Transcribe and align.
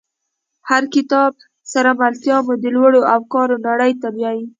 له 0.81 0.87
کتاب 0.95 1.31
سره 1.73 1.89
ملتیا 1.99 2.37
مو 2.45 2.53
د 2.63 2.65
لوړو 2.75 3.01
افکارو 3.15 3.55
نړۍ 3.67 3.91
ته 4.01 4.07
بیایي. 4.15 4.43